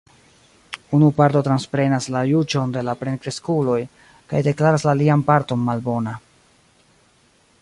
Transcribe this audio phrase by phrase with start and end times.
[0.97, 3.79] Unu parto transprenas la juĝon de la plenkreskuloj
[4.33, 6.19] kaj deklaras la alian parton malbona.